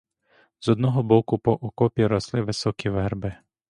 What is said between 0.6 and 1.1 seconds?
одного